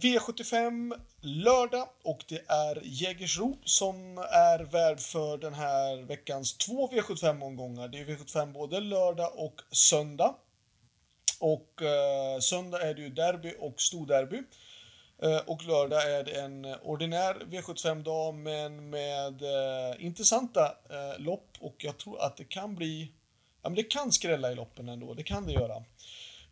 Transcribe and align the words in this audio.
V75 0.00 1.00
lördag 1.20 1.88
och 2.02 2.24
det 2.28 2.42
är 2.48 2.80
Jägersro 2.84 3.58
som 3.64 4.18
är 4.18 4.58
värd 4.58 5.00
för 5.00 5.38
den 5.38 5.54
här 5.54 5.96
veckans 5.96 6.56
två 6.56 6.88
V75-omgångar. 6.90 7.88
Det 7.88 7.98
är 7.98 8.04
V75 8.04 8.52
både 8.52 8.80
lördag 8.80 9.32
och 9.36 9.60
söndag. 9.70 10.34
Och 11.40 11.82
eh, 11.82 12.40
söndag 12.40 12.82
är 12.82 12.94
det 12.94 13.00
ju 13.00 13.08
derby 13.08 13.54
och 13.58 13.80
storderby. 13.80 14.42
Eh, 15.22 15.38
och 15.46 15.64
lördag 15.64 16.10
är 16.10 16.24
det 16.24 16.40
en 16.40 16.64
ordinär 16.82 17.34
V75-dag 17.34 18.34
men 18.34 18.90
med 18.90 19.42
eh, 19.42 20.04
intressanta 20.04 20.66
eh, 20.66 21.18
lopp 21.18 21.48
och 21.60 21.76
jag 21.78 21.98
tror 21.98 22.20
att 22.20 22.36
det 22.36 22.44
kan 22.44 22.74
bli... 22.74 23.12
Ja, 23.62 23.68
men 23.68 23.76
det 23.76 23.82
kan 23.82 24.12
skrälla 24.12 24.52
i 24.52 24.54
loppen 24.54 24.88
ändå, 24.88 25.14
det 25.14 25.22
kan 25.22 25.46
det 25.46 25.52
göra. 25.52 25.84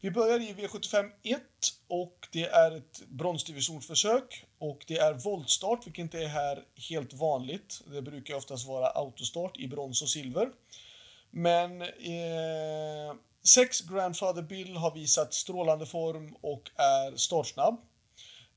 Vi 0.00 0.10
börjar 0.10 0.40
i 0.40 0.52
V75 0.52 1.10
1 1.22 1.42
och 1.88 2.28
det 2.32 2.44
är 2.44 2.76
ett 2.76 3.02
bronsdivisionsförsök 3.08 4.44
och 4.58 4.84
det 4.86 4.98
är 4.98 5.14
voltstart, 5.14 5.86
vilket 5.86 6.02
inte 6.02 6.18
är 6.18 6.28
här 6.28 6.64
helt 6.90 7.12
vanligt. 7.12 7.82
Det 7.92 8.02
brukar 8.02 8.34
oftast 8.34 8.68
vara 8.68 8.86
autostart 8.86 9.56
i 9.56 9.68
brons 9.68 10.02
och 10.02 10.08
silver. 10.08 10.48
Men 11.30 11.82
eh, 11.82 13.14
sex 13.42 13.80
Grandfather 13.80 14.42
Bill 14.42 14.76
har 14.76 14.94
visat 14.94 15.34
strålande 15.34 15.86
form 15.86 16.36
och 16.40 16.70
är 16.76 17.16
startsnabb. 17.16 17.80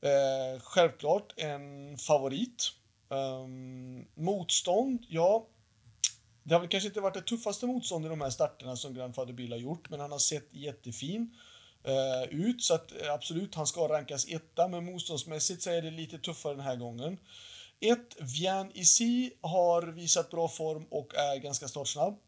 Eh, 0.02 0.62
självklart 0.62 1.34
en 1.38 1.98
favorit. 1.98 2.72
Um, 3.10 4.06
motstånd, 4.16 5.06
ja. 5.10 5.48
Det 6.44 6.54
har 6.54 6.60
väl 6.60 6.70
kanske 6.70 6.88
inte 6.88 7.02
varit 7.02 7.14
det 7.14 7.22
tuffaste 7.22 7.66
motstånd 7.66 8.06
i 8.06 8.10
de 8.10 8.22
här 8.22 8.30
starterna 8.30 8.76
som 8.76 8.94
Grandfather 8.94 9.34
Bill 9.34 9.52
har 9.52 9.60
gjort, 9.60 9.90
men 9.90 10.00
han 10.00 10.12
har 10.12 10.20
sett 10.20 10.54
jättefin 10.54 11.38
eh, 11.84 12.30
ut, 12.30 12.64
så 12.64 12.74
att 12.74 13.02
eh, 13.02 13.14
absolut, 13.14 13.56
han 13.56 13.68
ska 13.68 13.88
rankas 13.88 14.28
etta, 14.28 14.68
men 14.68 14.86
motståndsmässigt 14.86 15.62
så 15.62 15.70
är 15.70 15.82
det 15.82 15.92
lite 15.92 16.18
tuffare 16.18 16.54
den 16.54 16.66
här 16.66 16.76
gången. 16.76 17.18
Ett, 17.80 18.16
Vian 18.20 18.72
Isi 18.74 19.32
har 19.42 19.82
visat 19.82 20.32
bra 20.32 20.48
form 20.48 20.86
och 20.90 21.16
är 21.16 21.38
ganska 21.38 21.68
startsnabb. 21.68 22.20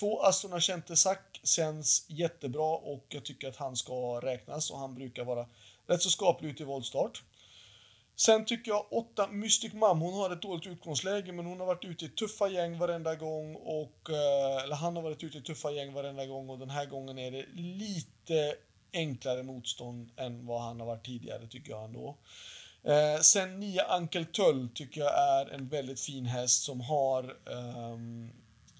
Två, 0.00 0.22
Astrona 0.22 0.60
Centesac 0.60 1.18
känns 1.42 2.06
jättebra 2.08 2.76
och 2.76 3.06
jag 3.08 3.24
tycker 3.24 3.48
att 3.48 3.56
han 3.56 3.76
ska 3.76 4.20
räknas 4.20 4.70
och 4.70 4.78
han 4.78 4.94
brukar 4.94 5.24
vara 5.24 5.46
rätt 5.86 6.02
så 6.02 6.10
skaplig 6.10 6.50
ut 6.50 6.60
i 6.60 6.64
voltstart. 6.64 7.22
Sen 8.20 8.44
tycker 8.44 8.70
jag 8.70 8.86
8 8.90 9.26
Mystic 9.26 9.72
Mam, 9.72 10.00
hon 10.00 10.14
har 10.14 10.30
ett 10.30 10.42
dåligt 10.42 10.66
utgångsläge 10.66 11.32
men 11.32 11.46
hon 11.46 11.60
har 11.60 11.66
varit 11.66 11.84
ute 11.84 12.04
i 12.04 12.08
tuffa 12.08 12.48
gäng 12.48 12.78
varenda 12.78 13.14
gång 13.14 13.54
och 13.54 14.10
eh, 14.10 14.64
eller 14.64 14.76
han 14.76 14.96
har 14.96 15.02
varit 15.02 15.24
ute 15.24 15.38
i 15.38 15.40
tuffa 15.40 15.70
gäng 15.70 15.92
varenda 15.92 16.26
gång 16.26 16.50
och 16.50 16.58
den 16.58 16.70
här 16.70 16.86
gången 16.86 17.18
är 17.18 17.30
det 17.30 17.46
lite 17.54 18.54
enklare 18.92 19.42
motstånd 19.42 20.10
än 20.16 20.46
vad 20.46 20.62
han 20.62 20.80
har 20.80 20.86
varit 20.86 21.04
tidigare 21.04 21.46
tycker 21.46 21.70
jag 21.70 21.84
ändå. 21.84 22.16
Eh, 22.84 23.20
sen 23.20 23.60
9 23.60 23.82
Ankel 23.82 24.24
Tull 24.24 24.68
tycker 24.74 25.00
jag 25.00 25.18
är 25.18 25.54
en 25.54 25.68
väldigt 25.68 26.00
fin 26.00 26.26
häst 26.26 26.62
som 26.62 26.80
har 26.80 27.24
eh, 27.24 27.98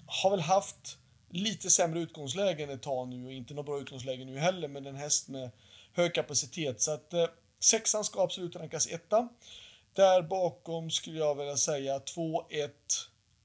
har 0.05 0.29
väl 0.29 0.39
haft 0.39 0.97
lite 1.29 1.69
sämre 1.69 1.99
utgångslägen 1.99 2.69
ett 2.69 2.81
tag 2.81 3.07
nu 3.07 3.25
och 3.25 3.33
inte 3.33 3.53
något 3.53 3.65
bra 3.65 3.79
utgångsläge 3.79 4.25
nu 4.25 4.37
heller 4.37 4.67
men 4.67 4.85
en 4.85 4.95
häst 4.95 5.27
med 5.27 5.51
hög 5.93 6.13
kapacitet. 6.13 6.81
Så 6.81 6.91
att 6.91 7.13
eh, 7.13 7.25
sexan 7.59 8.03
ska 8.03 8.23
absolut 8.23 8.55
rankas 8.55 8.87
etta. 8.87 9.29
Där 9.93 10.21
bakom 10.21 10.91
skulle 10.91 11.19
jag 11.19 11.35
vilja 11.35 11.57
säga 11.57 11.99
2, 11.99 12.45
1, 12.49 12.71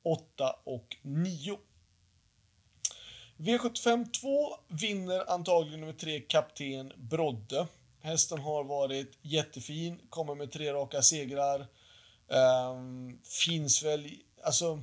8 0.02 0.56
och 0.64 0.96
9. 1.02 1.58
V75 3.36 4.10
2 4.10 4.56
vinner 4.68 5.30
antagligen 5.30 5.80
nummer 5.80 5.92
3 5.92 6.20
kapten 6.20 6.92
Brodde. 6.96 7.66
Hästen 8.00 8.38
har 8.38 8.64
varit 8.64 9.18
jättefin, 9.22 10.00
kommer 10.10 10.34
med 10.34 10.52
tre 10.52 10.72
raka 10.72 11.02
segrar. 11.02 11.66
Um, 12.28 13.20
finns 13.24 13.82
väl, 13.82 14.10
alltså 14.42 14.82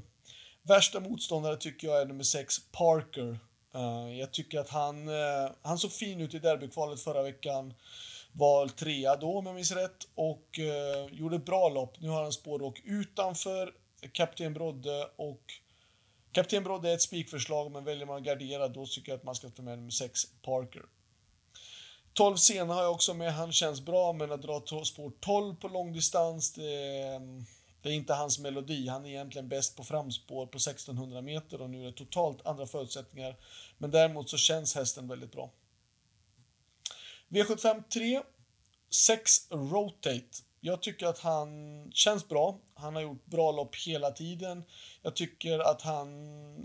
värsta 0.62 1.00
motståndare 1.00 1.58
tycker 1.58 1.88
jag 1.88 2.02
är 2.02 2.06
nummer 2.06 2.24
6 2.24 2.56
Parker 2.72 3.40
Uh, 3.76 4.20
jag 4.20 4.32
tycker 4.32 4.60
att 4.60 4.70
han, 4.70 5.10
uh, 5.10 5.52
han 5.62 5.78
såg 5.78 5.92
fin 5.92 6.22
ut 6.22 6.34
i 6.34 6.40
derbykvalet 6.40 7.02
förra 7.02 7.24
veckan. 7.24 7.74
Var 8.34 8.68
trea 8.68 9.16
då 9.16 9.38
om 9.38 9.46
jag 9.46 9.56
minns 9.56 9.72
rätt 9.72 10.08
och 10.16 10.60
eh, 10.60 11.06
gjorde 11.12 11.36
ett 11.36 11.46
bra 11.46 11.70
lopp. 11.70 12.00
Nu 12.00 12.10
har 12.10 12.24
han 12.24 12.32
spåråk 12.32 12.82
utanför 12.86 13.74
Kapten 14.12 14.54
Brodde 14.54 15.10
och 15.16 15.42
Kapten 16.32 16.64
Brodde 16.64 16.90
är 16.90 16.94
ett 16.94 17.02
spikförslag 17.02 17.72
men 17.72 17.84
väljer 17.84 18.06
man 18.06 18.18
att 18.18 18.24
gardera 18.24 18.68
då 18.68 18.86
tycker 18.86 19.12
jag 19.12 19.18
att 19.18 19.24
man 19.24 19.36
ska 19.36 19.50
ta 19.50 19.62
med 19.62 19.78
nummer 19.78 19.92
6 19.92 20.22
Parker. 20.42 20.82
12 22.14 22.36
Sena 22.36 22.74
har 22.74 22.84
jag 22.84 22.92
också 22.92 23.14
med. 23.14 23.34
Han 23.34 23.52
känns 23.52 23.82
bra 23.82 24.14
men 24.14 24.32
att 24.32 24.42
dra 24.42 24.62
spår 24.86 25.12
12 25.20 25.56
på 25.56 25.68
långdistans 25.68 26.54
det, 26.54 26.64
det 27.82 27.90
är 27.90 27.94
inte 27.94 28.14
hans 28.14 28.40
melodi. 28.40 28.88
Han 28.88 29.06
är 29.06 29.10
egentligen 29.10 29.50
bäst 29.50 29.78
på 29.78 29.84
framspår 29.84 30.46
på 30.46 30.58
1600 30.58 31.22
meter 31.22 31.62
och 31.62 31.70
nu 31.70 31.82
är 31.82 31.86
det 31.86 31.98
totalt 31.98 32.46
andra 32.46 32.66
förutsättningar. 32.66 33.36
Men 33.78 33.92
däremot 33.92 34.30
så 34.30 34.38
känns 34.38 34.76
hästen 34.76 35.08
väldigt 35.08 35.32
bra. 35.32 35.52
V75 37.32 37.84
3. 37.94 38.22
6 38.90 39.32
Rotate. 39.52 40.26
Jag 40.60 40.82
tycker 40.82 41.06
att 41.06 41.20
han 41.20 41.50
känns 41.94 42.28
bra. 42.28 42.60
Han 42.74 42.96
har 42.96 43.02
gjort 43.02 43.26
bra 43.26 43.52
lopp 43.52 43.76
hela 43.76 44.12
tiden. 44.12 44.64
Jag 45.02 45.16
tycker 45.16 45.60
att 45.60 45.82
han, 45.82 46.10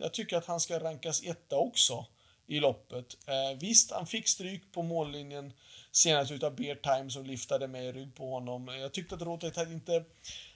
jag 0.01 0.15
tycker 0.15 0.37
att 0.37 0.47
han 0.47 0.61
ska 0.61 0.79
rankas 0.79 1.23
etta 1.23 1.57
också 1.57 2.07
i 2.47 2.61
loppet. 2.61 3.17
Eh, 3.27 3.59
visst, 3.61 3.93
han 3.93 4.07
fick 4.07 4.29
stryk 4.29 4.73
på 4.73 4.83
mållinjen 4.83 5.53
senast 5.93 6.31
utav 6.33 6.57
Bear 6.57 6.75
Time 6.75 7.11
som 7.11 7.27
liftade 7.27 7.69
mig 7.69 7.87
i 7.87 7.93
rygg 7.93 8.15
på 8.15 8.31
honom. 8.31 8.69
Jag 8.69 8.93
tyckte 8.93 9.15
att 9.15 9.23
Rotate 9.23 9.61
hade 9.61 9.73
inte 9.73 10.05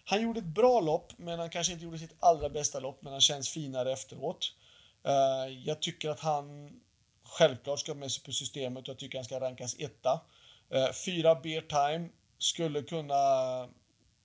han 0.04 0.22
gjorde 0.22 0.40
ett 0.40 0.44
bra 0.44 0.80
lopp, 0.80 1.12
men 1.16 1.38
han 1.38 1.50
kanske 1.50 1.72
inte 1.72 1.84
gjorde 1.84 1.98
sitt 1.98 2.16
allra 2.20 2.48
bästa 2.48 2.80
lopp, 2.80 3.02
men 3.02 3.12
han 3.12 3.20
känns 3.20 3.48
finare 3.48 3.92
efteråt. 3.92 4.54
Eh, 5.04 5.52
jag 5.64 5.82
tycker 5.82 6.10
att 6.10 6.20
han 6.20 6.70
självklart 7.30 7.78
ska 7.78 7.94
med 7.94 8.12
sig 8.12 8.24
på 8.24 8.32
systemet 8.32 8.82
och 8.82 8.88
jag 8.88 8.98
tycker 8.98 9.18
han 9.18 9.24
ska 9.24 9.40
rankas 9.40 9.76
etta. 9.78 10.20
Eh, 10.70 10.92
fyra 11.04 11.34
Beer 11.34 11.60
Time 11.60 12.08
skulle 12.38 12.82
kunna 12.82 13.14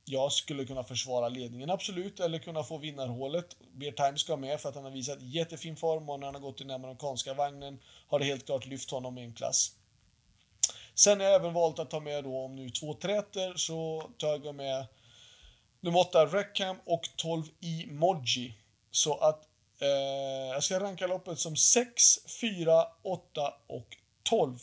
jag 0.08 0.32
skulle 0.32 0.66
kunna 0.66 0.84
försvara 0.84 1.30
ledningen, 1.30 1.70
absolut, 1.70 2.20
eller 2.20 2.40
kunna 2.40 2.64
få 2.64 2.78
vinnarhålet. 2.78 3.58
Beer 3.74 3.92
Time 3.92 4.18
ska 4.18 4.36
med 4.36 4.60
för 4.60 4.70
att 4.70 4.76
han 4.76 4.84
har 4.84 4.92
visat 4.92 5.22
jättefin 5.22 5.76
form 5.76 6.10
och 6.10 6.20
när 6.20 6.28
han 6.28 6.36
har 6.36 6.42
gått 6.42 6.62
i 6.62 6.64
den 6.64 6.76
amerikanska 6.76 7.34
vagnen 7.34 7.80
har 8.08 8.20
det 8.20 8.26
helt 8.26 8.46
klart 8.46 8.66
lyft 8.66 8.92
honom 8.92 9.18
i 9.18 9.24
en 9.24 9.34
klass. 9.34 9.72
Sen 10.96 11.20
har 11.20 11.28
jag 11.28 11.36
även 11.36 11.54
valt 11.54 11.80
att 11.80 11.90
ta 11.90 12.00
med 12.00 12.24
då, 12.24 12.38
om 12.38 12.56
nu 12.56 12.70
två 12.70 12.94
träter, 12.94 13.54
så 13.56 14.10
tar 14.18 14.28
jag 14.28 14.56
med 14.56 14.86
Nummer 15.80 16.00
8 16.00 16.26
Reckham 16.26 16.78
och 16.86 17.02
12 17.16 17.44
Emoji. 17.62 18.58
Så 18.92 19.18
att 19.18 19.44
eh, 19.80 19.88
jag 20.54 20.64
ska 20.64 20.80
ranka 20.80 21.08
loppet 21.08 21.40
som 21.40 21.56
6, 21.56 22.04
4, 22.42 22.88
8 23.04 23.54
och 23.68 23.98
12. 24.24 24.60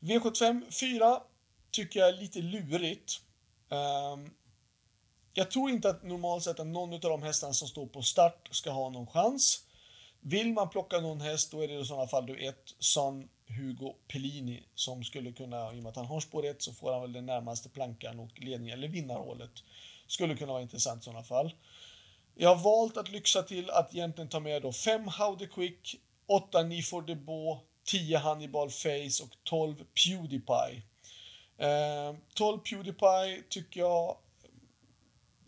V75 0.00 0.70
4 0.80 1.22
tycker 1.70 2.00
jag 2.00 2.08
är 2.08 2.12
lite 2.12 2.38
lurigt. 2.38 3.20
Um, 3.68 4.30
jag 5.32 5.50
tror 5.50 5.70
inte 5.70 5.90
att 5.90 6.02
normalt 6.02 6.44
sett 6.44 6.60
att 6.60 6.66
någon 6.66 6.94
av 6.94 7.00
de 7.00 7.22
hästarna 7.22 7.52
som 7.52 7.68
står 7.68 7.86
på 7.86 8.02
start 8.02 8.48
ska 8.50 8.70
ha 8.70 8.90
någon 8.90 9.06
chans. 9.06 9.64
Vill 10.20 10.52
man 10.52 10.70
plocka 10.70 11.00
någon 11.00 11.20
häst 11.20 11.50
då 11.52 11.62
är 11.62 11.68
det 11.68 11.74
i 11.74 11.84
sådana 11.84 12.06
fall 12.06 12.26
du 12.26 12.48
ett 12.48 12.74
Son 12.78 13.28
Hugo 13.46 13.94
Pellini 14.08 14.62
som 14.74 15.04
skulle 15.04 15.32
kunna, 15.32 15.74
i 15.74 15.78
och 15.78 15.82
med 15.82 15.90
att 15.90 15.96
han 15.96 16.06
har 16.06 16.20
spår 16.20 16.46
1 16.46 16.62
så 16.62 16.72
får 16.72 16.92
han 16.92 17.02
väl 17.02 17.12
den 17.12 17.26
närmaste 17.26 17.68
plankan 17.68 18.20
och 18.20 18.40
ledningen, 18.40 18.78
eller 18.78 18.88
vinnarhålet. 18.88 19.50
Skulle 20.06 20.36
kunna 20.36 20.52
vara 20.52 20.62
intressant 20.62 21.02
i 21.02 21.04
sådana 21.04 21.22
fall. 21.22 21.54
Jag 22.42 22.54
har 22.54 22.64
valt 22.64 22.96
att 22.96 23.10
lyxa 23.10 23.42
till 23.42 23.70
att 23.70 23.94
egentligen 23.94 24.28
ta 24.28 24.40
med 24.40 24.62
då 24.62 24.72
5 24.72 25.08
How 25.08 25.36
the 25.36 25.46
Quick, 25.46 25.96
8 26.26 26.62
Nifor 26.62 27.02
for 27.02 27.58
the 27.58 27.98
10 27.98 28.18
Hannibal 28.18 28.70
Face 28.70 29.22
och 29.22 29.30
12 29.44 29.74
Pewdiepie. 30.04 30.82
Eh, 31.58 32.14
12 32.34 32.58
Pewdiepie 32.58 33.42
tycker 33.48 33.80
jag 33.80 34.16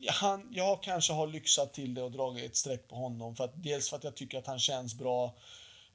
han, 0.08 0.48
jag 0.50 0.82
kanske 0.82 1.12
har 1.12 1.26
lyxat 1.26 1.74
till 1.74 1.94
det 1.94 2.02
och 2.02 2.12
dragit 2.12 2.44
ett 2.44 2.56
streck 2.56 2.88
på 2.88 2.96
honom. 2.96 3.36
För 3.36 3.44
att, 3.44 3.62
dels 3.62 3.90
för 3.90 3.96
att 3.96 4.04
jag 4.04 4.16
tycker 4.16 4.38
att 4.38 4.46
han 4.46 4.58
känns 4.58 4.94
bra. 4.94 5.24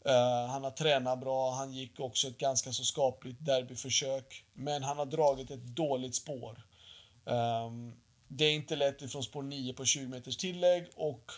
Uh, 0.07 0.47
han 0.49 0.63
har 0.63 0.71
tränat 0.71 1.19
bra, 1.19 1.51
han 1.51 1.73
gick 1.73 1.99
också 1.99 2.27
ett 2.27 2.37
ganska 2.37 2.71
så 2.71 2.83
skapligt 2.83 3.45
derbyförsök. 3.45 4.45
Men 4.53 4.83
han 4.83 4.97
har 4.97 5.05
dragit 5.05 5.51
ett 5.51 5.65
dåligt 5.65 6.15
spår. 6.15 6.63
Um, 7.25 7.95
det 8.27 8.45
är 8.45 8.53
inte 8.53 8.75
lätt 8.75 9.01
ifrån 9.01 9.23
spår 9.23 9.43
9 9.43 9.73
på 9.73 9.85
20 9.85 10.07
meters 10.07 10.37
tillägg 10.37 10.87
och 10.95 11.31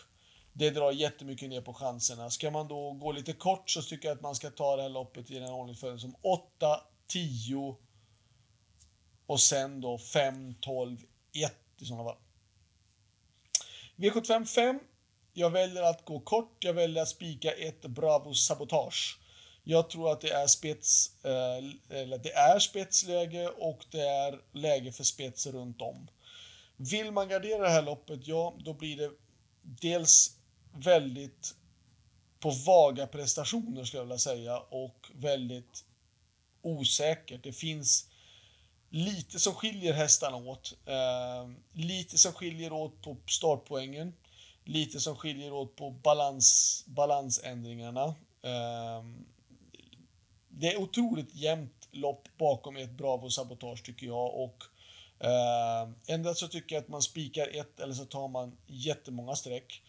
det 0.52 0.70
drar 0.70 0.92
jättemycket 0.92 1.50
ner 1.50 1.60
på 1.60 1.74
chanserna. 1.74 2.30
Ska 2.30 2.50
man 2.50 2.68
då 2.68 2.92
gå 2.92 3.12
lite 3.12 3.32
kort 3.32 3.70
så 3.70 3.82
tycker 3.82 4.08
jag 4.08 4.14
att 4.14 4.22
man 4.22 4.34
ska 4.34 4.50
ta 4.50 4.76
det 4.76 4.82
här 4.82 4.88
loppet 4.88 5.30
i 5.30 5.38
den 5.38 5.50
ordningsföljden 5.50 6.00
som 6.00 6.14
8, 6.22 6.80
10 7.06 7.76
och 9.26 9.40
sen 9.40 9.80
då 9.80 9.98
5, 9.98 10.54
12, 10.60 10.96
1 11.32 11.54
i 11.78 11.84
sådana 11.84 12.04
fall. 12.04 12.18
V75 13.96 14.44
5. 14.44 14.80
Jag 15.32 15.50
väljer 15.50 15.82
att 15.82 16.04
gå 16.04 16.20
kort. 16.20 16.64
Jag 16.64 16.74
väljer 16.74 17.02
att 17.02 17.08
spika 17.08 17.52
ett 17.52 17.82
Bravo 17.82 18.34
Sabotage. 18.34 19.20
Jag 19.64 19.90
tror 19.90 20.12
att 20.12 20.20
det 20.20 20.30
är 20.30 20.46
spets, 20.46 21.24
eh, 21.24 21.98
eller 22.00 22.18
det 22.18 22.32
är 22.32 22.58
spetsläge 22.58 23.48
och 23.48 23.86
det 23.90 24.00
är 24.00 24.40
läge 24.52 24.92
för 24.92 25.04
spets 25.04 25.46
runt 25.46 25.82
om. 25.82 26.08
Vill 26.82 27.12
man 27.12 27.28
gardera 27.28 27.62
det 27.62 27.68
här 27.68 27.82
loppet, 27.82 28.26
ja, 28.26 28.54
då 28.58 28.74
blir 28.74 28.96
det 28.96 29.10
dels 29.62 30.36
väldigt 30.72 31.54
på 32.38 32.50
vaga 32.50 33.06
prestationer 33.06 33.84
skulle 33.84 34.00
jag 34.00 34.04
vilja 34.04 34.18
säga 34.18 34.58
och 34.58 35.10
väldigt 35.14 35.84
osäkert. 36.62 37.42
Det 37.42 37.52
finns 37.52 38.08
lite 38.90 39.38
som 39.38 39.54
skiljer 39.54 39.92
hästarna 39.92 40.36
åt. 40.36 40.78
Eh, 40.86 41.50
lite 41.72 42.18
som 42.18 42.32
skiljer 42.32 42.72
åt 42.72 43.02
på 43.02 43.16
startpoängen. 43.26 44.14
Lite 44.64 45.00
som 45.00 45.16
skiljer 45.16 45.52
åt 45.52 45.76
på 45.76 45.90
balans, 45.90 46.84
balansändringarna. 46.86 48.04
Eh, 48.42 49.04
det 50.48 50.72
är 50.72 50.80
otroligt 50.80 51.34
jämnt 51.34 51.88
lopp 51.90 52.28
bakom 52.38 52.76
ett 52.76 52.90
Bravo 52.90 53.30
Sabotage 53.30 53.84
tycker 53.84 54.06
jag 54.06 54.34
och 54.34 54.64
eh, 55.20 56.14
ändå 56.14 56.34
så 56.34 56.48
tycker 56.48 56.76
jag 56.76 56.82
att 56.82 56.88
man 56.88 57.02
spikar 57.02 57.48
ett 57.60 57.80
eller 57.80 57.94
så 57.94 58.04
tar 58.04 58.28
man 58.28 58.56
jättemånga 58.66 59.36
streck. 59.36 59.82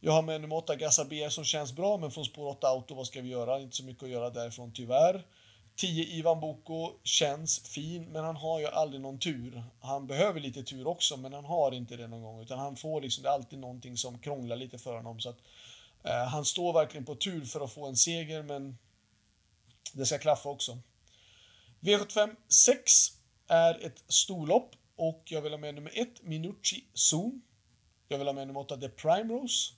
Jag 0.00 0.12
har 0.12 0.22
med 0.22 0.40
nummer 0.40 0.56
8 0.56 0.76
Gassabier 0.76 1.28
som 1.28 1.44
känns 1.44 1.72
bra, 1.72 1.96
men 1.96 2.10
från 2.10 2.24
spår 2.24 2.46
8 2.46 2.68
auto, 2.68 2.94
vad 2.94 3.06
ska 3.06 3.20
vi 3.20 3.28
göra? 3.28 3.60
Inte 3.60 3.76
så 3.76 3.84
mycket 3.84 4.02
att 4.02 4.10
göra 4.10 4.30
därifrån 4.30 4.72
tyvärr. 4.72 5.24
10 5.76 6.04
Ivan 6.04 6.40
Boko 6.40 6.92
känns 7.02 7.60
fin, 7.60 8.04
men 8.12 8.24
han 8.24 8.36
har 8.36 8.60
ju 8.60 8.66
aldrig 8.66 9.00
någon 9.00 9.18
tur. 9.18 9.64
Han 9.80 10.06
behöver 10.06 10.40
lite 10.40 10.62
tur 10.62 10.86
också, 10.86 11.16
men 11.16 11.32
han 11.32 11.44
har 11.44 11.72
inte 11.72 11.96
det 11.96 12.06
någon 12.06 12.22
gång, 12.22 12.42
utan 12.42 12.58
han 12.58 12.76
får 12.76 13.00
liksom, 13.00 13.22
det 13.22 13.28
är 13.28 13.32
alltid 13.32 13.58
någonting 13.58 13.96
som 13.96 14.18
krånglar 14.18 14.56
lite 14.56 14.78
för 14.78 14.96
honom. 14.96 15.20
Så 15.20 15.28
att, 15.28 15.38
eh, 16.04 16.28
han 16.28 16.44
står 16.44 16.72
verkligen 16.72 17.04
på 17.04 17.14
tur 17.14 17.44
för 17.44 17.60
att 17.60 17.72
få 17.72 17.86
en 17.86 17.96
seger, 17.96 18.42
men 18.42 18.78
det 19.92 20.06
ska 20.06 20.18
klaffa 20.18 20.48
också. 20.48 20.78
V75 21.80 22.36
6 22.48 23.15
är 23.48 23.86
ett 23.86 24.04
storlopp 24.08 24.74
och 24.96 25.22
jag 25.24 25.42
vill 25.42 25.52
ha 25.52 25.58
med 25.58 25.74
nummer 25.74 25.92
1, 25.94 26.22
Minucci 26.22 26.84
Zoom. 26.94 27.42
Jag 28.08 28.18
vill 28.18 28.26
ha 28.26 28.34
med 28.34 28.46
nummer 28.46 28.60
8, 28.60 28.76
The 28.76 28.88
Primrose. 28.88 29.74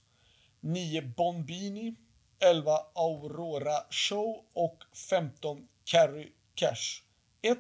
9 0.61 1.03
Bombini, 1.03 1.95
11 2.39 2.71
Aurora 2.95 3.81
Show 3.91 4.45
och 4.53 4.85
15 5.11 5.69
Carry 5.85 6.33
Cash. 6.55 7.03
1, 7.43 7.59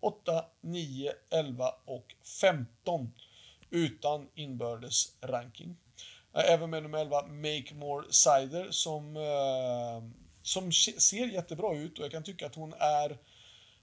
8, 0.00 0.44
9, 0.60 1.12
11 1.30 1.74
och 1.84 2.14
15 2.40 3.12
utan 3.70 4.28
inbördes 4.34 5.16
ranking. 5.20 5.76
Även 6.32 6.70
med 6.70 6.82
nummer 6.82 6.98
11 6.98 7.22
Make 7.26 7.74
More 7.74 8.06
Cider 8.10 8.70
som, 8.70 9.16
eh, 9.16 10.02
som 10.42 10.72
ser 10.72 11.26
jättebra 11.26 11.76
ut 11.76 11.98
och 11.98 12.04
jag 12.04 12.12
kan 12.12 12.22
tycka 12.22 12.46
att 12.46 12.54
hon 12.54 12.72
är 12.78 13.18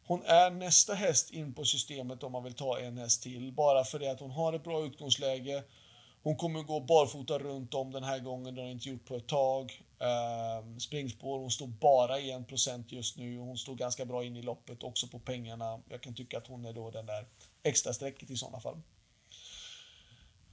hon 0.08 0.24
är 0.26 0.52
nästa 0.52 0.94
häst 0.94 1.32
in 1.32 1.54
på 1.54 1.64
systemet 1.64 2.24
om 2.24 2.32
man 2.32 2.44
vill 2.44 2.54
ta 2.54 2.80
en 2.80 2.98
häst 2.98 3.24
till. 3.24 3.52
Bara 3.52 3.84
för 3.84 4.00
det 4.00 4.12
att 4.12 4.20
hon 4.20 4.32
har 4.32 4.54
ett 4.54 4.64
bra 4.64 4.86
utgångsläge. 4.86 5.64
Hon 6.24 6.36
kommer 6.36 6.64
gå 6.64 6.80
barfota 6.80 7.40
runt 7.40 7.74
om 7.74 7.92
den 7.92 8.04
här 8.04 8.20
gången, 8.20 8.56
det 8.56 8.62
har 8.62 8.66
hon 8.66 8.76
inte 8.76 8.90
gjort 8.90 9.06
på 9.06 9.16
ett 9.16 9.28
tag. 9.28 9.84
Ehm, 10.00 10.80
springspår, 10.80 11.40
hon 11.40 11.52
står 11.52 11.68
bara 11.68 12.20
i 12.20 12.32
1% 12.32 12.84
just 12.88 13.18
nu. 13.18 13.38
Hon 13.38 13.58
står 13.58 13.76
ganska 13.76 14.06
bra 14.06 14.24
in 14.24 14.36
i 14.36 14.42
loppet 14.42 14.84
också 14.84 15.08
på 15.08 15.20
pengarna. 15.20 15.82
Jag 15.90 16.02
kan 16.02 16.16
tycka 16.16 16.38
att 16.38 16.48
hon 16.48 16.66
är 16.66 16.74
då 16.74 16.92
den 16.92 17.06
där 17.06 17.28
extra 17.64 17.94
strecket 17.94 18.30
i 18.30 18.38
sådana 18.38 18.60
fall. 18.60 18.82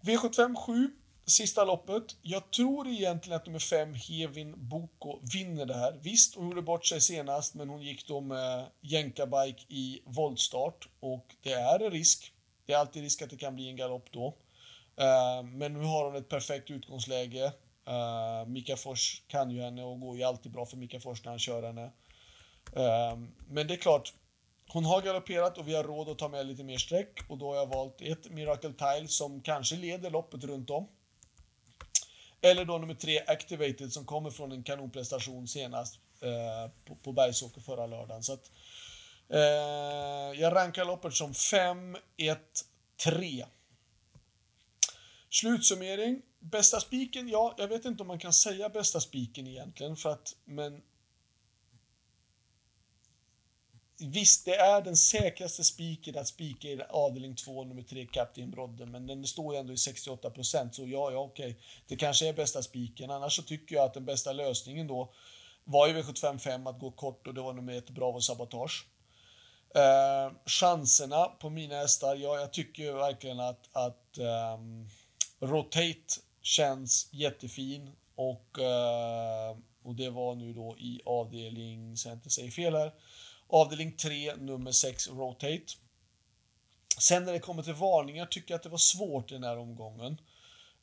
V75 0.01 0.55
7, 0.57 0.91
sista 1.33 1.65
loppet. 1.65 2.17
Jag 2.23 2.51
tror 2.51 2.89
egentligen 2.89 3.37
att 3.37 3.47
nummer 3.47 3.59
5, 3.59 3.95
Hevin 3.95 4.69
Boko, 4.69 5.21
vinner 5.33 5.67
det 5.67 5.75
här. 5.75 5.99
Visst, 6.03 6.35
hon 6.35 6.49
gjorde 6.49 6.63
bort 6.63 6.87
sig 6.87 7.01
senast, 7.01 7.55
men 7.55 7.69
hon 7.69 7.83
gick 7.83 8.09
då 8.09 8.21
med 8.21 8.67
jänkabike 8.81 9.65
i 9.69 10.03
voltstart 10.05 10.89
och 11.01 11.27
det 11.43 11.53
är 11.53 11.85
en 11.85 11.91
risk. 11.91 12.33
Det 12.67 12.73
är 12.73 12.79
alltid 12.79 13.03
risk 13.03 13.23
att 13.23 13.31
det 13.31 13.37
kan 13.37 13.55
bli 13.55 13.69
en 13.69 13.77
galopp 13.77 14.13
då. 14.13 14.27
Eh, 14.97 15.43
men 15.43 15.73
nu 15.73 15.85
har 15.85 16.05
hon 16.05 16.17
ett 16.17 16.29
perfekt 16.29 16.71
utgångsläge. 16.71 17.53
Eh, 17.87 18.47
Mika 18.47 18.77
Fors 18.77 19.23
kan 19.29 19.51
ju 19.51 19.63
henne 19.63 19.85
och 19.85 20.01
går 20.01 20.17
ju 20.17 20.23
alltid 20.23 20.53
bra 20.53 20.67
för 20.67 20.77
Mika 20.77 21.01
Fors 21.01 21.25
när 21.25 21.31
han 21.33 21.39
kör 21.39 21.63
henne. 21.63 21.85
Eh, 22.77 23.19
men 23.49 23.67
det 23.67 23.75
är 23.75 23.79
klart, 23.79 24.13
hon 24.69 24.85
har 24.85 25.03
galopperat 25.03 25.59
och 25.59 25.69
vi 25.69 25.75
har 25.75 25.85
råd 25.85 26.09
att 26.09 26.19
ta 26.19 26.29
med 26.29 26.47
lite 26.47 26.65
mer 26.65 26.79
streck 26.79 27.21
och 27.29 27.39
då 27.39 27.49
har 27.51 27.57
jag 27.57 27.67
valt 27.67 28.01
ett 28.01 28.31
Miracle 28.31 28.73
Tile 28.73 29.09
som 29.09 29.41
kanske 29.41 29.77
leder 29.77 30.11
loppet 30.11 30.45
runt 30.45 30.71
om. 30.71 30.89
Eller 32.43 32.65
då 32.65 32.79
nummer 32.79 32.95
tre 32.95 33.21
Activated 33.27 33.93
som 33.93 34.05
kommer 34.05 34.31
från 34.31 34.53
en 34.53 34.63
kanonprestation 34.63 35.49
senast 35.49 35.99
eh, 36.21 36.71
på, 36.85 36.97
på 36.97 37.13
Bergsåker 37.13 37.61
förra 37.61 37.87
lördagen. 37.87 38.23
Så 38.23 38.33
att, 38.33 38.51
eh, 39.29 40.41
jag 40.41 40.55
rankar 40.55 40.85
loppet 40.85 41.15
som 41.15 41.35
5, 41.35 41.97
1, 42.17 42.39
3. 43.05 43.47
Slutsummering. 45.31 46.23
Bästa 46.39 46.81
spiken? 46.81 47.29
Ja, 47.29 47.55
jag 47.59 47.69
vet 47.69 47.85
inte 47.85 48.03
om 48.03 48.07
man 48.07 48.19
kan 48.19 48.33
säga 48.33 48.69
bästa 48.69 49.01
spiken 49.01 49.47
egentligen 49.47 49.97
för 49.97 50.11
att, 50.11 50.37
men 50.45 50.83
Visst, 54.03 54.45
det 54.45 54.55
är 54.55 54.83
den 54.83 54.97
säkraste 54.97 55.65
spiken 55.65 56.19
att 56.19 56.29
spika 56.29 56.69
i 56.69 56.83
avdelning 56.89 57.37
2, 57.37 57.65
nummer 57.65 57.83
3, 57.83 58.07
Captain 58.07 58.51
Brodde, 58.51 58.87
men 58.87 59.07
den 59.07 59.27
står 59.27 59.55
ju 59.55 59.61
ändå 59.61 59.73
i 59.73 59.77
68% 59.77 60.71
så 60.73 60.87
ja, 60.87 61.13
ja, 61.13 61.19
okej. 61.19 61.57
Det 61.89 61.97
kanske 61.97 62.29
är 62.29 62.33
bästa 62.33 62.63
spiken. 62.63 63.11
Annars 63.11 63.37
så 63.37 63.43
tycker 63.43 63.77
jag 63.77 63.85
att 63.85 63.95
den 63.95 64.05
bästa 64.05 64.33
lösningen 64.33 64.87
då 64.87 65.13
var 65.65 65.87
ju 65.89 66.03
V755 66.03 66.71
att 66.71 66.79
gå 66.79 66.91
kort 66.91 67.27
och 67.27 67.35
det 67.35 67.41
var 67.41 67.53
nummer 67.53 67.73
1, 67.73 67.91
Bravo 67.91 68.21
Sabotage. 68.21 68.87
Eh, 69.75 70.33
chanserna 70.47 71.25
på 71.25 71.51
mina 71.51 71.75
hästar, 71.75 72.17
ja, 72.17 72.41
jag 72.41 72.53
tycker 72.53 72.93
verkligen 72.93 73.41
att, 73.41 73.69
att 73.73 74.19
um, 74.59 74.89
Rotate 75.41 76.21
känns 76.43 77.09
jättefin 77.13 77.91
och, 78.15 78.59
eh, 78.59 79.57
och 79.83 79.95
det 79.95 80.11
var 80.11 80.35
nu 80.35 80.53
då 80.53 80.77
i 80.79 81.01
avdelning, 81.05 81.97
så 81.97 82.09
jag 82.09 82.17
inte 82.17 82.31
säger 82.31 82.51
fel 82.51 82.75
här, 82.75 82.93
avdelning 83.53 83.97
3, 83.97 84.37
nummer 84.37 84.73
6, 84.73 85.09
Rotate. 85.09 85.67
Sen 86.99 87.25
när 87.25 87.33
det 87.33 87.39
kommer 87.39 87.63
till 87.63 87.75
varningar 87.75 88.27
tycker 88.27 88.55
jag 88.55 88.57
att 88.57 88.63
det 88.63 88.69
var 88.69 88.79
svårt 88.79 89.31
i 89.31 89.35
den 89.35 89.45
här 89.45 89.59
omgången. 89.59 90.21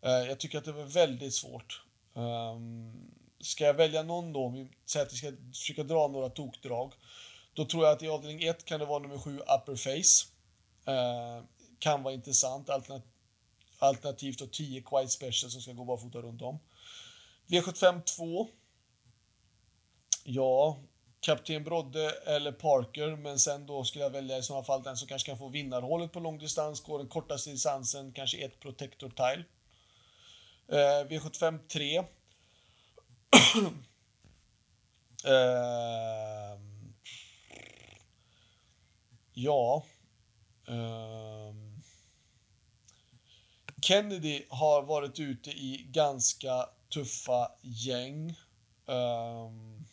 Eh, 0.01 0.12
jag 0.12 0.39
tycker 0.39 0.57
att 0.57 0.66
det 0.66 0.71
var 0.71 0.83
väldigt 0.83 1.33
svårt. 1.33 1.83
Ehm, 2.16 3.12
ska 3.39 3.63
jag 3.63 3.74
välja 3.74 4.04
någon 4.04 4.33
då, 4.33 4.45
om 4.45 4.54
vi 4.54 4.68
säger 4.86 5.06
att 5.06 5.13
vi 5.13 5.18
ska 5.18 5.31
försöka 5.54 5.83
dra 5.83 6.07
några 6.07 6.30
tokdrag, 6.30 6.94
då 7.54 7.66
tror 7.66 7.86
jag 7.86 7.94
att 7.94 8.04
i 8.04 8.07
avdelning 8.07 8.44
1 8.44 8.66
kan 8.66 8.80
det 8.80 8.86
vara 8.86 9.00
nummer 9.00 9.18
7, 9.18 9.39
Upper 9.39 9.75
Face. 9.75 10.27
Ehm, 10.92 11.45
kan 11.80 12.04
vara 12.04 12.14
intressant, 12.14 12.69
alternativt 13.80 14.40
då 14.40 14.47
10 14.47 14.81
Quiet 14.81 15.11
Special 15.11 15.52
som 15.52 15.61
ska 15.61 15.73
gå 15.73 15.85
barfota 15.85 16.19
runt 16.19 16.42
om. 16.42 16.59
V75 17.47 18.02
2. 18.04 18.47
Ja, 20.23 20.78
Kapten 21.21 21.64
Brodde 21.64 22.09
eller 22.09 22.52
Parker, 22.52 23.16
men 23.16 23.40
sen 23.40 23.66
då 23.66 23.83
skulle 23.83 24.04
jag 24.04 24.11
välja 24.11 24.38
i 24.38 24.44
sådana 24.44 24.64
fall 24.64 24.83
den 24.83 24.97
som 24.97 25.07
kanske 25.07 25.30
kan 25.31 25.38
få 25.38 25.49
vinnarhålet 25.49 26.11
på 26.11 26.19
långdistans, 26.19 26.81
går 26.81 26.97
den 26.97 27.07
kortaste 27.07 27.49
distansen, 27.49 28.11
kanske 28.11 28.38
ett 28.38 28.59
Protector 28.59 29.09
Tile. 29.09 29.44
Eh, 30.68 31.06
V75 31.07 31.68
3. 31.68 31.97
eh, 35.26 36.59
ja. 39.33 39.85
Eh, 40.68 41.54
Kennedy 43.81 44.44
har 44.49 44.81
varit 44.81 45.19
ute 45.19 45.49
i 45.49 45.85
ganska 45.92 46.69
tuffa 46.90 47.52
gäng. 47.61 48.35
Um, 48.85 49.85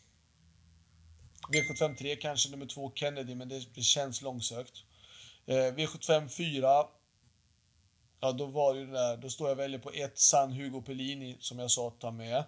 V75 1.53 1.97
3 1.97 2.17
kanske 2.17 2.51
nummer 2.51 2.67
två 2.67 2.93
Kennedy, 2.95 3.35
men 3.35 3.49
det, 3.49 3.75
det 3.75 3.83
känns 3.83 4.23
långsökt. 4.23 4.75
Eh, 5.47 5.55
V75 5.55 6.29
4. 6.29 6.87
Ja, 8.21 8.33
då 8.33 8.47
var 8.47 8.75
det 8.75 8.81
ju 8.81 8.87
det 8.87 8.93
där. 8.93 9.17
Då 9.17 9.31
står 9.31 9.49
jag 9.49 9.55
och 9.55 9.59
väljer 9.59 9.79
på 9.79 9.91
ett 9.91 10.19
San 10.19 10.53
Hugo 10.53 10.83
Pellini 10.83 11.37
som 11.41 11.59
jag 11.59 11.71
sa 11.71 11.89
att 11.89 12.01
ta 12.01 12.11
med. 12.11 12.45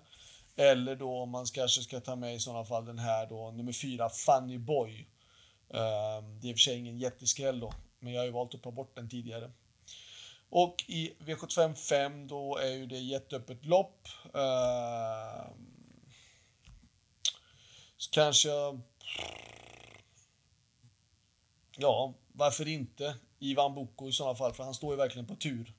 Eller 0.56 0.96
då 0.96 1.18
om 1.18 1.30
man 1.30 1.46
kanske 1.54 1.82
ska 1.82 2.00
ta 2.00 2.16
med 2.16 2.34
i 2.34 2.38
sådana 2.38 2.64
fall 2.64 2.84
den 2.84 2.98
här 2.98 3.26
då, 3.26 3.50
nummer 3.50 3.72
fyra 3.72 4.08
Funny 4.08 4.58
Boy. 4.58 5.08
Eh, 5.70 6.22
det 6.40 6.48
är 6.48 6.50
i 6.50 6.52
och 6.52 6.56
för 6.56 6.60
sig 6.60 6.78
ingen 6.78 6.98
jätteskräll 6.98 7.60
då, 7.60 7.72
men 7.98 8.12
jag 8.12 8.20
har 8.20 8.26
ju 8.26 8.32
valt 8.32 8.54
att 8.54 8.62
ta 8.62 8.70
bort 8.70 8.96
den 8.96 9.08
tidigare. 9.08 9.50
Och 10.50 10.84
i 10.88 11.14
V75 11.18 11.74
5 11.74 12.26
då 12.26 12.56
är 12.56 12.70
ju 12.70 12.86
det 12.86 12.98
jätteöppet 12.98 13.64
lopp. 13.64 14.08
Eh, 14.34 15.50
så 17.98 18.10
kanske... 18.10 18.48
jag... 18.48 18.80
Ja, 21.76 22.14
varför 22.32 22.68
inte 22.68 23.16
Ivan 23.38 23.74
Boko 23.74 24.08
i 24.08 24.12
sådana 24.12 24.34
fall, 24.34 24.52
för 24.52 24.64
han 24.64 24.74
står 24.74 24.92
ju 24.92 24.96
verkligen 24.96 25.26
på 25.26 25.36
tur. 25.36 25.74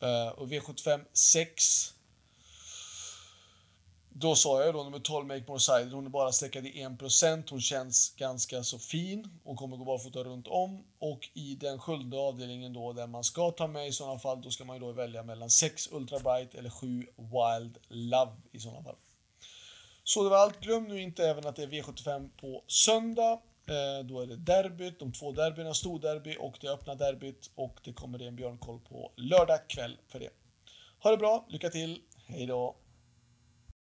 Eh, 0.00 0.28
och 0.28 0.48
V75 0.48 1.04
6. 1.12 1.94
Då 4.12 4.34
sa 4.34 4.64
jag 4.64 4.74
då 4.74 4.84
nummer 4.84 4.98
12 4.98 5.26
Make 5.26 5.44
More 5.48 5.60
Side, 5.60 5.92
hon 5.92 6.06
är 6.06 6.10
bara 6.10 6.32
sträckad 6.32 6.66
i 6.66 6.84
1%, 6.84 7.50
hon 7.50 7.60
känns 7.60 8.14
ganska 8.16 8.62
så 8.62 8.78
fin 8.78 9.40
och 9.44 9.56
kommer 9.56 9.76
gå 9.76 9.84
barfota 9.84 10.24
runt 10.24 10.46
om. 10.46 10.84
Och 10.98 11.30
i 11.34 11.54
den 11.54 11.78
sjunde 11.78 12.16
avdelningen 12.16 12.72
då, 12.72 12.92
där 12.92 13.06
man 13.06 13.24
ska 13.24 13.50
ta 13.50 13.66
med 13.66 13.88
i 13.88 13.92
sådana 13.92 14.18
fall, 14.18 14.42
då 14.42 14.50
ska 14.50 14.64
man 14.64 14.76
ju 14.76 14.80
då 14.80 14.92
välja 14.92 15.22
mellan 15.22 15.50
6 15.50 15.88
Ultra 15.92 16.18
Bright 16.18 16.54
eller 16.54 16.70
7 16.70 17.06
Wild 17.16 17.78
Love 17.88 18.32
i 18.52 18.60
sådana 18.60 18.82
fall. 18.82 18.96
Så 20.04 20.24
det 20.24 20.30
var 20.30 20.36
allt. 20.36 20.60
Glöm 20.60 20.84
nu 20.84 21.00
inte 21.00 21.24
även 21.28 21.46
att 21.46 21.56
det 21.56 21.62
är 21.62 21.66
V75 21.66 22.30
på 22.40 22.64
söndag. 22.66 23.32
Eh, 23.66 24.04
då 24.04 24.20
är 24.20 24.26
det 24.26 24.36
derbyt, 24.36 24.98
de 24.98 25.12
två 25.12 25.32
derbyna, 25.32 25.74
storderby 25.74 26.36
och 26.40 26.58
det 26.60 26.68
öppna 26.68 26.94
derbyt. 26.94 27.50
Och 27.54 27.80
det 27.84 27.92
kommer 27.92 28.18
det 28.18 28.26
en 28.26 28.36
björnkoll 28.36 28.80
på 28.80 29.12
lördag 29.16 29.58
kväll 29.68 29.98
för 30.08 30.20
det. 30.20 30.30
Ha 31.02 31.10
det 31.10 31.16
bra, 31.16 31.46
lycka 31.48 31.70
till, 31.70 31.98
hej 32.26 32.46
då! 32.46 32.76